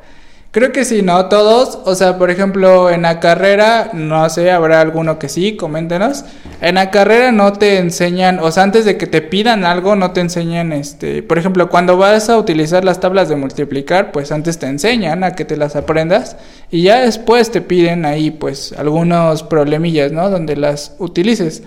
Creo 0.53 0.73
que 0.73 0.85
sí, 0.85 1.03
¿no? 1.03 1.27
Todos, 1.27 1.79
o 1.85 1.95
sea, 1.95 2.19
por 2.19 2.29
ejemplo, 2.29 2.91
en 2.91 3.03
la 3.03 3.21
carrera, 3.21 3.91
no 3.93 4.29
sé, 4.29 4.51
habrá 4.51 4.81
alguno 4.81 5.17
que 5.17 5.29
sí, 5.29 5.55
coméntenos. 5.55 6.25
En 6.61 6.75
la 6.75 6.91
carrera 6.91 7.31
no 7.31 7.53
te 7.53 7.79
enseñan, 7.79 8.41
o 8.41 8.51
sea, 8.51 8.65
antes 8.65 8.85
de 8.85 8.97
que 8.97 9.07
te 9.07 9.23
pidan 9.23 9.65
algo, 9.65 9.95
no 9.95 10.11
te 10.11 10.21
enseñan, 10.21 10.73
este, 10.73 11.23
por 11.23 11.39
ejemplo, 11.39 11.71
cuando 11.71 11.97
vas 11.97 12.29
a 12.31 12.37
utilizar 12.37 12.85
las 12.85 12.99
tablas 12.99 13.29
de 13.29 13.37
multiplicar, 13.37 14.11
pues 14.11 14.33
antes 14.33 14.59
te 14.59 14.67
enseñan 14.67 15.23
a 15.23 15.37
que 15.37 15.45
te 15.45 15.57
las 15.57 15.77
aprendas 15.77 16.37
y 16.69 16.83
ya 16.83 16.99
después 17.01 17.53
te 17.53 17.61
piden 17.61 18.05
ahí, 18.05 18.33
pues, 18.33 18.75
algunos 18.77 19.45
problemillas, 19.45 20.11
¿no? 20.11 20.31
Donde 20.31 20.57
las 20.57 20.97
utilices. 20.99 21.63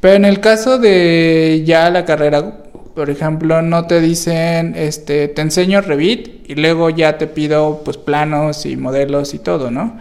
Pero 0.00 0.16
en 0.16 0.26
el 0.26 0.40
caso 0.40 0.78
de 0.78 1.62
ya 1.64 1.88
la 1.88 2.04
carrera, 2.04 2.52
por 2.98 3.10
ejemplo, 3.10 3.62
no 3.62 3.86
te 3.86 4.00
dicen, 4.00 4.74
este, 4.74 5.28
te 5.28 5.40
enseño 5.40 5.80
Revit 5.80 6.50
y 6.50 6.56
luego 6.56 6.90
ya 6.90 7.16
te 7.16 7.28
pido 7.28 7.82
pues 7.84 7.96
planos 7.96 8.66
y 8.66 8.76
modelos 8.76 9.34
y 9.34 9.38
todo, 9.38 9.70
¿no? 9.70 10.00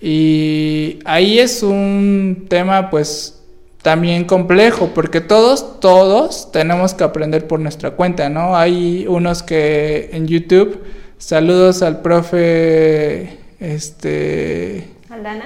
Y 0.00 1.00
ahí 1.04 1.38
es 1.38 1.62
un 1.62 2.46
tema 2.48 2.88
pues 2.88 3.42
también 3.82 4.24
complejo 4.24 4.92
porque 4.94 5.20
todos, 5.20 5.78
todos 5.78 6.50
tenemos 6.52 6.94
que 6.94 7.04
aprender 7.04 7.46
por 7.46 7.60
nuestra 7.60 7.90
cuenta, 7.90 8.30
¿no? 8.30 8.56
Hay 8.56 9.04
unos 9.06 9.42
que 9.42 10.08
en 10.14 10.26
YouTube, 10.26 10.80
saludos 11.18 11.82
al 11.82 12.00
profe, 12.00 13.40
este... 13.60 14.88
Aldana. 15.10 15.44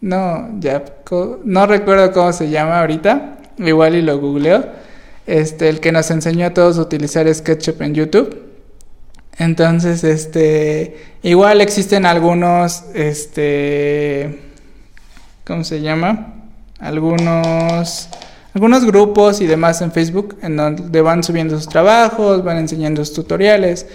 No, 0.00 0.58
ya 0.58 0.82
no 1.44 1.66
recuerdo 1.66 2.10
cómo 2.10 2.32
se 2.32 2.50
llama 2.50 2.80
ahorita, 2.80 3.38
igual 3.58 3.94
y 3.94 4.02
lo 4.02 4.18
googleo. 4.18 4.89
Este, 5.26 5.68
el 5.68 5.80
que 5.80 5.92
nos 5.92 6.10
enseñó 6.10 6.46
a 6.46 6.54
todos 6.54 6.78
a 6.78 6.82
utilizar 6.82 7.32
SketchUp 7.32 7.82
en 7.82 7.94
YouTube. 7.94 8.50
Entonces, 9.38 10.04
este, 10.04 10.96
igual 11.22 11.60
existen 11.60 12.04
algunos, 12.04 12.84
este, 12.94 14.40
¿cómo 15.46 15.64
se 15.64 15.80
llama? 15.80 16.34
Algunos, 16.78 18.08
algunos 18.52 18.84
grupos 18.84 19.40
y 19.40 19.46
demás 19.46 19.80
en 19.80 19.92
Facebook 19.92 20.36
en 20.42 20.56
donde 20.56 21.00
van 21.00 21.22
subiendo 21.22 21.56
sus 21.56 21.68
trabajos, 21.68 22.44
van 22.44 22.58
enseñando 22.58 23.04
sus 23.04 23.14
tutoriales. 23.14 23.86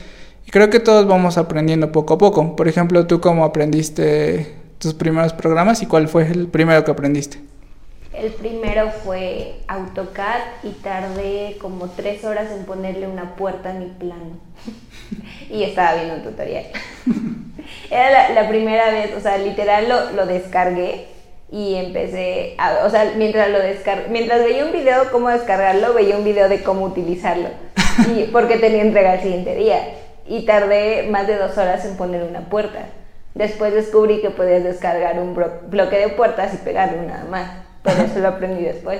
Y 0.48 0.52
creo 0.52 0.70
que 0.70 0.80
todos 0.80 1.08
vamos 1.08 1.38
aprendiendo 1.38 1.92
poco 1.92 2.16
a 2.16 2.18
poco. 2.18 2.56
Por 2.56 2.68
ejemplo, 2.68 3.06
tú 3.06 3.20
cómo 3.20 3.46
aprendiste 3.46 4.56
tus 4.78 4.94
primeros 4.94 5.34
programas 5.34 5.82
y 5.82 5.86
cuál 5.86 6.08
fue 6.08 6.28
el 6.28 6.48
primero 6.48 6.84
que 6.84 6.92
aprendiste? 6.92 7.40
El 8.18 8.32
primero 8.34 8.92
fue 8.92 9.56
AutoCAD 9.68 10.40
y 10.64 10.70
tardé 10.70 11.58
como 11.60 11.90
tres 11.90 12.24
horas 12.24 12.52
en 12.52 12.66
ponerle 12.66 13.08
una 13.08 13.36
puerta 13.36 13.72
a 13.72 13.74
mi 13.74 13.88
plano. 13.88 14.40
y 15.50 15.64
estaba 15.64 15.96
viendo 15.96 16.16
un 16.16 16.24
tutorial. 16.24 16.66
Era 17.90 18.30
la, 18.30 18.48
primera 18.48 18.90
vez, 18.92 19.14
o 19.16 19.20
sea, 19.20 19.38
literal 19.38 19.90
lo, 19.90 20.12
lo 20.12 20.26
descargué 20.26 21.08
y 21.52 21.76
empecé, 21.76 22.56
a, 22.58 22.86
o 22.86 22.90
sea, 22.90 23.14
mientras 23.18 23.50
lo 23.50 23.60
descar 23.60 24.10
mientras 24.10 24.44
veía 24.44 24.66
un 24.66 24.72
video 24.72 25.06
de 25.06 25.10
cómo 25.10 25.30
descargarlo, 25.30 25.94
veía 25.94 26.18
un 26.18 26.24
video 26.24 26.50
de 26.50 26.64
cómo 26.64 26.86
utilizarlo. 26.86 27.50
Y 28.16 28.26
porque 28.26 28.58
tenía 28.58 28.82
entrega 28.82 29.14
el 29.16 29.22
siguiente 29.22 29.56
día. 29.56 29.80
Y 30.28 30.46
tardé 30.46 31.08
más 31.10 31.28
de 31.28 31.38
dos 31.38 31.58
horas 31.58 31.86
en 31.86 31.96
poner 31.96 32.24
una 32.24 32.42
puerta. 32.50 32.88
Después 33.36 33.74
descubrí 33.74 34.22
que 34.22 34.32
podías 34.32 34.64
descargar 34.64 35.20
un 35.20 35.34
bloque 35.34 35.98
de 35.98 36.10
puertas 36.10 36.54
y 36.54 36.58
pegarlo 36.58 37.04
nada 37.04 37.26
más, 37.30 37.52
pero 37.86 38.04
eso 38.04 38.20
lo 38.20 38.28
aprendí 38.28 38.64
después. 38.64 39.00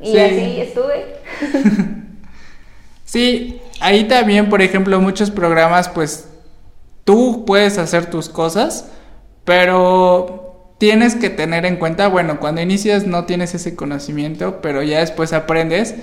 Y 0.00 0.16
así 0.16 0.60
estuve. 0.60 1.16
sí, 3.04 3.60
ahí 3.80 4.04
también, 4.04 4.48
por 4.48 4.62
ejemplo, 4.62 4.98
muchos 5.00 5.30
programas, 5.30 5.88
pues 5.88 6.28
tú 7.04 7.44
puedes 7.44 7.76
hacer 7.76 8.06
tus 8.06 8.28
cosas, 8.28 8.90
pero 9.44 10.74
tienes 10.78 11.14
que 11.16 11.28
tener 11.28 11.66
en 11.66 11.76
cuenta, 11.76 12.08
bueno, 12.08 12.40
cuando 12.40 12.62
inicias 12.62 13.06
no 13.06 13.26
tienes 13.26 13.54
ese 13.54 13.76
conocimiento, 13.76 14.60
pero 14.62 14.82
ya 14.82 15.00
después 15.00 15.34
aprendes 15.34 15.94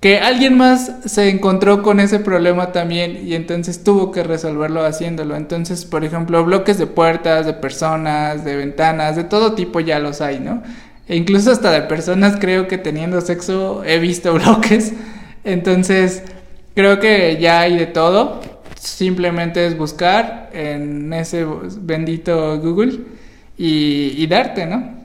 que 0.00 0.18
alguien 0.18 0.56
más 0.56 0.92
se 1.04 1.28
encontró 1.28 1.82
con 1.82 2.00
ese 2.00 2.18
problema 2.20 2.72
también 2.72 3.20
y 3.26 3.34
entonces 3.34 3.84
tuvo 3.84 4.10
que 4.12 4.22
resolverlo 4.22 4.84
haciéndolo. 4.84 5.36
Entonces, 5.36 5.84
por 5.84 6.04
ejemplo, 6.04 6.42
bloques 6.42 6.78
de 6.78 6.86
puertas, 6.86 7.44
de 7.44 7.52
personas, 7.52 8.44
de 8.44 8.56
ventanas, 8.56 9.16
de 9.16 9.24
todo 9.24 9.54
tipo 9.54 9.78
ya 9.80 9.98
los 9.98 10.22
hay, 10.22 10.40
¿no? 10.40 10.62
E 11.10 11.16
incluso 11.16 11.50
hasta 11.50 11.72
de 11.72 11.82
personas 11.82 12.36
creo 12.40 12.68
que 12.68 12.78
teniendo 12.78 13.20
sexo 13.20 13.82
he 13.84 13.98
visto 13.98 14.32
bloques. 14.40 14.92
Entonces, 15.42 16.22
creo 16.76 17.00
que 17.00 17.36
ya 17.40 17.62
hay 17.62 17.76
de 17.76 17.86
todo. 17.86 18.40
Simplemente 18.76 19.66
es 19.66 19.76
buscar 19.76 20.50
en 20.52 21.12
ese 21.12 21.44
bendito 21.80 22.60
Google 22.60 23.00
y, 23.58 24.24
darte, 24.28 24.66
¿no? 24.66 25.00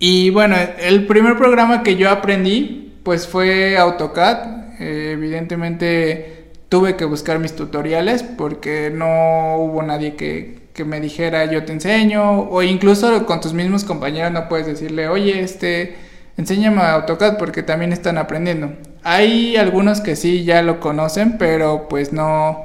Y 0.00 0.30
bueno, 0.30 0.56
el 0.80 1.06
primer 1.06 1.36
programa 1.38 1.84
que 1.84 1.94
yo 1.94 2.10
aprendí 2.10 2.94
pues 3.04 3.28
fue 3.28 3.78
AutoCAD. 3.78 4.80
Eh, 4.80 5.12
evidentemente 5.12 6.50
tuve 6.68 6.96
que 6.96 7.04
buscar 7.04 7.38
mis 7.38 7.54
tutoriales 7.54 8.24
porque 8.24 8.90
no 8.92 9.58
hubo 9.58 9.80
nadie 9.84 10.16
que, 10.16 10.63
me 10.82 11.00
dijera 11.00 11.44
yo 11.44 11.64
te 11.64 11.72
enseño 11.72 12.40
o 12.40 12.62
incluso 12.62 13.26
con 13.26 13.40
tus 13.40 13.52
mismos 13.52 13.84
compañeros 13.84 14.32
no 14.32 14.48
puedes 14.48 14.66
decirle 14.66 15.06
oye 15.08 15.40
este 15.40 15.96
enséñame 16.36 16.82
AutoCAD 16.82 17.38
porque 17.38 17.62
también 17.62 17.92
están 17.92 18.18
aprendiendo. 18.18 18.72
Hay 19.04 19.56
algunos 19.56 20.00
que 20.00 20.16
sí 20.16 20.44
ya 20.44 20.62
lo 20.62 20.80
conocen 20.80 21.38
pero 21.38 21.88
pues 21.88 22.12
no 22.12 22.64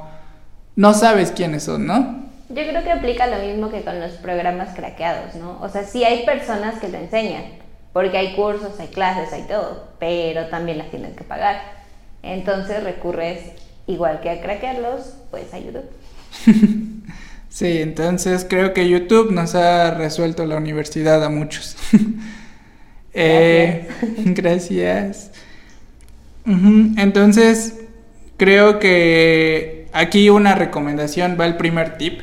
no 0.74 0.94
sabes 0.94 1.30
quiénes 1.30 1.64
son, 1.64 1.86
¿no? 1.86 2.20
Yo 2.48 2.66
creo 2.66 2.82
que 2.82 2.90
aplica 2.90 3.26
lo 3.26 3.38
mismo 3.46 3.70
que 3.70 3.82
con 3.82 4.00
los 4.00 4.12
programas 4.12 4.74
craqueados, 4.74 5.36
¿no? 5.36 5.60
O 5.60 5.68
sea, 5.68 5.84
sí 5.84 6.04
hay 6.04 6.24
personas 6.24 6.80
que 6.80 6.88
te 6.88 6.98
enseñan, 6.98 7.44
porque 7.92 8.18
hay 8.18 8.34
cursos, 8.34 8.80
hay 8.80 8.88
clases, 8.88 9.32
hay 9.32 9.42
todo, 9.42 9.88
pero 10.00 10.46
también 10.46 10.78
las 10.78 10.90
tienes 10.90 11.14
que 11.16 11.22
pagar. 11.22 11.60
Entonces 12.22 12.82
recurres, 12.82 13.40
igual 13.86 14.20
que 14.20 14.30
a 14.30 14.40
craquearlos, 14.40 15.14
pues 15.30 15.52
a 15.54 15.58
YouTube. 15.58 15.84
sí, 17.50 17.78
entonces 17.82 18.46
creo 18.48 18.72
que 18.72 18.88
YouTube 18.88 19.30
nos 19.30 19.54
ha 19.54 19.90
resuelto 19.90 20.46
la 20.46 20.56
universidad 20.56 21.22
a 21.22 21.28
muchos. 21.28 21.76
Eh, 23.12 23.88
gracias. 24.36 25.32
Entonces, 26.44 27.80
creo 28.36 28.78
que 28.78 29.88
aquí 29.92 30.30
una 30.30 30.54
recomendación 30.54 31.36
va 31.38 31.46
el 31.46 31.56
primer 31.56 31.98
tip 31.98 32.20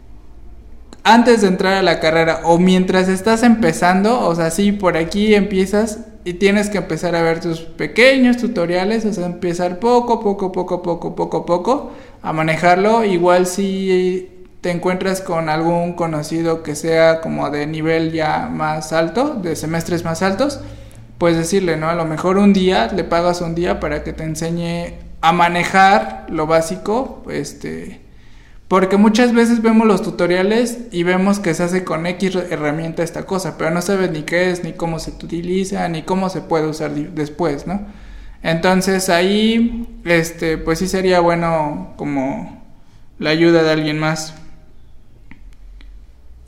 antes 1.04 1.42
de 1.42 1.48
entrar 1.48 1.74
a 1.74 1.82
la 1.82 2.00
carrera 2.00 2.40
o 2.44 2.58
mientras 2.58 3.08
estás 3.08 3.42
empezando, 3.42 4.20
o 4.20 4.34
sea, 4.34 4.50
sí, 4.50 4.72
por 4.72 4.96
aquí 4.96 5.34
empiezas 5.34 6.00
y 6.24 6.34
tienes 6.34 6.70
que 6.70 6.78
empezar 6.78 7.14
a 7.14 7.22
ver 7.22 7.40
tus 7.40 7.60
pequeños 7.60 8.36
tutoriales, 8.36 9.04
o 9.04 9.12
sea, 9.12 9.26
empezar 9.26 9.78
poco, 9.78 10.20
poco, 10.20 10.50
poco, 10.50 10.82
poco, 10.82 11.14
poco, 11.14 11.46
poco 11.46 11.92
a 12.26 12.32
manejarlo. 12.32 13.04
Igual 13.04 13.46
si 13.46 14.28
te 14.60 14.72
encuentras 14.72 15.20
con 15.20 15.48
algún 15.48 15.92
conocido 15.92 16.64
que 16.64 16.74
sea 16.74 17.20
como 17.20 17.50
de 17.50 17.68
nivel 17.68 18.10
ya 18.10 18.48
más 18.50 18.92
alto, 18.92 19.34
de 19.34 19.54
semestres 19.54 20.04
más 20.04 20.22
altos, 20.22 20.58
puedes 21.18 21.38
decirle, 21.38 21.76
¿no? 21.76 21.88
A 21.88 21.94
lo 21.94 22.04
mejor 22.04 22.36
un 22.36 22.52
día, 22.52 22.88
le 22.88 23.04
pagas 23.04 23.42
un 23.42 23.54
día 23.54 23.78
para 23.78 24.02
que 24.02 24.12
te 24.12 24.24
enseñe 24.24 24.94
a 25.20 25.32
manejar 25.32 26.26
lo 26.28 26.48
básico, 26.48 27.22
este 27.30 28.00
Porque 28.66 28.96
muchas 28.96 29.32
veces 29.32 29.62
vemos 29.62 29.86
los 29.86 30.02
tutoriales 30.02 30.78
y 30.90 31.04
vemos 31.04 31.38
que 31.38 31.54
se 31.54 31.62
hace 31.62 31.84
con 31.84 32.06
X 32.06 32.34
herramienta 32.34 33.04
esta 33.04 33.24
cosa, 33.24 33.56
pero 33.56 33.70
no 33.70 33.82
sabes 33.82 34.10
ni 34.10 34.22
qué 34.22 34.50
es, 34.50 34.64
ni 34.64 34.72
cómo 34.72 34.98
se 34.98 35.12
utiliza, 35.12 35.88
ni 35.88 36.02
cómo 36.02 36.28
se 36.28 36.40
puede 36.40 36.66
usar 36.66 36.90
después, 36.90 37.68
¿no? 37.68 37.86
Entonces 38.46 39.08
ahí, 39.08 39.88
este, 40.04 40.56
pues 40.56 40.78
sí 40.78 40.86
sería 40.86 41.18
bueno 41.18 41.94
como 41.96 42.62
la 43.18 43.30
ayuda 43.30 43.64
de 43.64 43.72
alguien 43.72 43.98
más. 43.98 44.36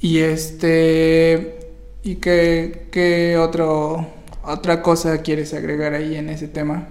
Y 0.00 0.20
este, 0.20 1.58
¿y 2.04 2.14
qué, 2.20 2.86
qué 2.92 3.36
otro, 3.36 4.06
otra 4.44 4.80
cosa 4.80 5.22
quieres 5.22 5.52
agregar 5.54 5.94
ahí 5.94 6.14
en 6.14 6.28
ese 6.28 6.46
tema? 6.46 6.86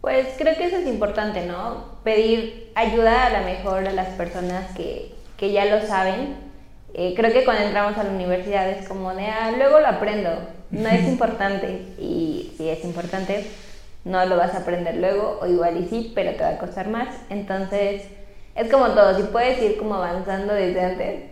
Pues 0.00 0.26
creo 0.36 0.56
que 0.56 0.64
eso 0.64 0.78
es 0.78 0.86
importante, 0.88 1.46
¿no? 1.46 2.00
Pedir 2.02 2.72
ayuda 2.74 3.26
a 3.26 3.38
lo 3.38 3.46
mejor 3.46 3.86
a 3.86 3.92
las 3.92 4.08
personas 4.16 4.74
que, 4.76 5.14
que 5.36 5.52
ya 5.52 5.66
lo 5.66 5.86
saben. 5.86 6.34
Eh, 6.94 7.14
creo 7.16 7.32
que 7.32 7.44
cuando 7.44 7.62
entramos 7.62 7.96
a 7.96 8.02
la 8.02 8.10
universidad 8.10 8.68
es 8.70 8.88
como 8.88 9.14
de, 9.14 9.26
ah, 9.26 9.52
luego 9.56 9.78
lo 9.78 9.86
aprendo. 9.86 10.30
No 10.72 10.88
es 10.88 11.06
importante. 11.06 11.82
Y 12.00 12.54
si 12.56 12.68
es 12.68 12.84
importante, 12.84 13.46
no 14.08 14.24
lo 14.24 14.36
vas 14.36 14.54
a 14.54 14.58
aprender 14.58 14.96
luego, 14.96 15.38
o 15.40 15.46
igual 15.46 15.76
y 15.76 15.86
sí, 15.88 16.12
pero 16.14 16.32
te 16.32 16.42
va 16.42 16.50
a 16.50 16.58
costar 16.58 16.88
más. 16.88 17.08
Entonces, 17.28 18.04
es 18.54 18.70
como 18.70 18.88
todo. 18.88 19.16
Si 19.16 19.22
puedes 19.24 19.62
ir 19.62 19.76
como 19.76 19.94
avanzando 19.94 20.54
desde 20.54 20.80
antes, 20.80 21.24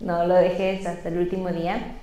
no 0.00 0.26
lo 0.26 0.34
dejes 0.34 0.84
hasta 0.86 1.08
el 1.08 1.18
último 1.18 1.50
día 1.50 1.94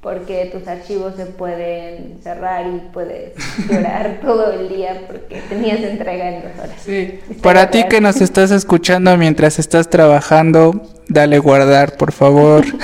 porque 0.00 0.48
tus 0.52 0.68
archivos 0.68 1.16
se 1.16 1.26
pueden 1.26 2.20
cerrar 2.22 2.66
y 2.66 2.80
puedes 2.92 3.32
llorar 3.68 4.20
todo 4.22 4.52
el 4.52 4.68
día 4.68 5.02
porque 5.06 5.42
tenías 5.48 5.80
entrega 5.80 6.30
en 6.30 6.42
dos 6.42 6.52
horas. 6.58 6.76
Sí, 6.84 7.20
para 7.42 7.70
ti 7.70 7.84
que 7.88 8.00
nos 8.00 8.20
estás 8.20 8.50
escuchando 8.52 9.16
mientras 9.16 9.58
estás 9.58 9.90
trabajando, 9.90 10.88
dale 11.08 11.38
guardar, 11.38 11.96
por 11.96 12.12
favor. 12.12 12.64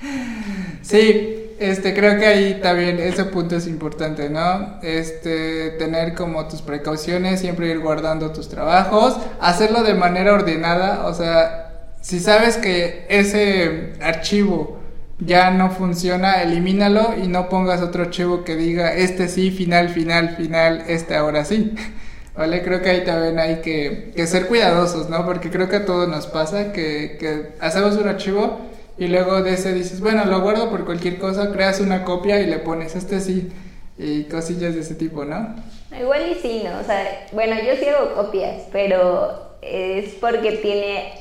sí, 0.82 1.39
este, 1.60 1.92
creo 1.94 2.18
que 2.18 2.26
ahí 2.26 2.60
también 2.62 2.98
ese 2.98 3.24
punto 3.26 3.56
es 3.56 3.66
importante, 3.66 4.30
¿no? 4.30 4.78
Este, 4.82 5.70
tener 5.78 6.14
como 6.14 6.48
tus 6.48 6.62
precauciones, 6.62 7.40
siempre 7.40 7.68
ir 7.68 7.80
guardando 7.80 8.32
tus 8.32 8.48
trabajos, 8.48 9.18
hacerlo 9.40 9.82
de 9.82 9.92
manera 9.92 10.32
ordenada, 10.32 11.06
o 11.06 11.12
sea, 11.12 11.84
si 12.00 12.18
sabes 12.18 12.56
que 12.56 13.04
ese 13.10 13.92
archivo 14.00 14.78
ya 15.18 15.50
no 15.50 15.70
funciona, 15.70 16.42
elimínalo 16.42 17.14
y 17.22 17.28
no 17.28 17.50
pongas 17.50 17.82
otro 17.82 18.04
archivo 18.04 18.42
que 18.42 18.56
diga 18.56 18.94
este 18.94 19.28
sí, 19.28 19.50
final, 19.50 19.90
final, 19.90 20.36
final, 20.36 20.84
este 20.88 21.14
ahora 21.14 21.44
sí. 21.44 21.74
¿Vale? 22.36 22.62
Creo 22.62 22.80
que 22.80 22.88
ahí 22.88 23.04
también 23.04 23.38
hay 23.38 23.60
que, 23.60 24.14
ser 24.26 24.46
cuidadosos, 24.46 25.10
¿no? 25.10 25.26
Porque 25.26 25.50
creo 25.50 25.68
que 25.68 25.76
a 25.76 25.84
todos 25.84 26.08
nos 26.08 26.26
pasa 26.26 26.72
que, 26.72 27.18
que 27.20 27.50
hacemos 27.60 27.96
un 27.96 28.08
archivo 28.08 28.69
y 29.00 29.08
luego 29.08 29.42
de 29.42 29.54
ese 29.54 29.72
dices, 29.72 30.00
bueno, 30.02 30.26
lo 30.26 30.42
guardo 30.42 30.68
por 30.68 30.84
cualquier 30.84 31.18
cosa, 31.18 31.50
creas 31.52 31.80
una 31.80 32.04
copia 32.04 32.38
y 32.38 32.44
le 32.44 32.58
pones 32.58 32.94
este 32.94 33.20
sí 33.20 33.50
y 33.96 34.24
cosillas 34.24 34.74
de 34.74 34.80
ese 34.80 34.94
tipo, 34.94 35.24
¿no? 35.24 35.56
Igual 35.98 36.30
y 36.30 36.34
sí, 36.34 36.60
¿no? 36.62 36.78
O 36.78 36.84
sea, 36.84 37.26
bueno, 37.32 37.56
yo 37.56 37.76
sí 37.76 37.86
hago 37.86 38.14
copias, 38.14 38.64
pero 38.70 39.56
es 39.62 40.10
porque 40.20 40.52
tiene, 40.52 41.14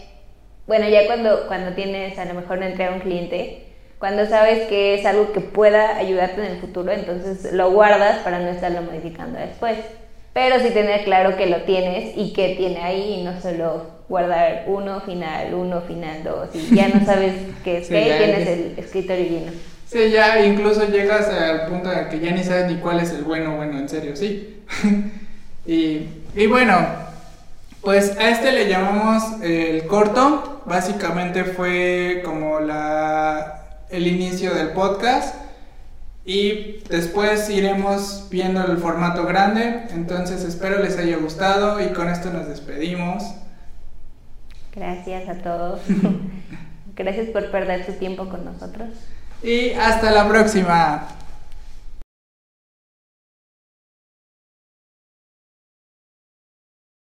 bueno, 0.68 0.90
ya 0.90 1.08
cuando, 1.08 1.48
cuando 1.48 1.72
tienes 1.72 2.20
a 2.20 2.26
lo 2.26 2.34
mejor 2.34 2.58
una 2.58 2.68
entrega 2.68 2.92
a 2.92 2.96
un 2.96 3.00
cliente, 3.00 3.68
cuando 3.98 4.26
sabes 4.26 4.68
que 4.68 4.96
es 4.96 5.06
algo 5.06 5.32
que 5.32 5.40
pueda 5.40 5.96
ayudarte 5.96 6.46
en 6.46 6.52
el 6.52 6.60
futuro, 6.60 6.92
entonces 6.92 7.54
lo 7.54 7.72
guardas 7.72 8.18
para 8.26 8.40
no 8.40 8.50
estarlo 8.50 8.82
modificando 8.82 9.40
después. 9.40 9.78
Pero 10.40 10.58
sí 10.62 10.70
tener 10.70 11.04
claro 11.04 11.36
que 11.36 11.48
lo 11.48 11.64
tienes 11.64 12.14
y 12.16 12.32
que 12.32 12.56
tiene 12.56 12.82
ahí 12.82 13.16
y 13.20 13.24
no 13.24 13.42
solo 13.42 13.88
guardar 14.08 14.64
uno 14.68 15.02
final, 15.02 15.54
uno 15.54 15.82
final, 15.82 16.24
dos 16.24 16.48
y 16.54 16.74
ya 16.74 16.88
no 16.88 17.06
sabes 17.06 17.34
qué 17.62 17.80
es 17.80 17.88
sí, 17.88 17.94
qué 17.94 18.16
tienes 18.18 18.48
el 18.48 18.74
escritorio 18.78 19.26
lleno. 19.26 19.52
Sí, 19.86 20.12
ya 20.12 20.40
incluso 20.46 20.88
llegas 20.88 21.28
al 21.28 21.66
punto 21.66 21.90
de 21.90 22.08
que 22.08 22.22
ya 22.22 22.32
ni 22.32 22.46
sabes 22.46 22.72
ni 22.72 22.78
cuál 22.78 23.02
es 23.02 23.12
el 23.12 23.24
bueno, 23.24 23.58
bueno, 23.58 23.80
en 23.80 23.90
serio, 23.90 24.16
sí. 24.16 24.62
y, 25.68 26.08
y 26.34 26.48
bueno, 26.48 26.88
pues 27.82 28.18
a 28.18 28.30
este 28.30 28.54
le 28.54 28.70
llamamos 28.70 29.42
el 29.44 29.86
corto. 29.88 30.62
Básicamente 30.66 31.44
fue 31.44 32.22
como 32.24 32.62
la 32.62 33.66
el 33.90 34.08
inicio 34.08 34.54
del 34.54 34.70
podcast 34.70 35.49
y 36.26 36.84
después 36.90 37.50
iremos 37.50 38.28
viendo 38.30 38.64
el 38.66 38.78
formato 38.78 39.26
grande. 39.26 39.88
Entonces 39.92 40.44
espero 40.44 40.80
les 40.84 40.98
haya 40.98 41.18
gustado 41.18 41.82
y 41.84 41.90
con 41.94 42.10
esto 42.10 42.32
nos 42.32 42.48
despedimos. 42.48 43.24
Gracias 44.76 45.28
a 45.30 45.36
todos. 45.36 45.82
Gracias 46.96 47.28
por 47.30 47.50
perder 47.50 47.86
su 47.86 47.94
tiempo 47.94 48.30
con 48.30 48.46
nosotros. 48.46 48.90
Y 49.42 49.72
hasta 49.72 50.12
la 50.12 50.28
próxima. 50.28 51.08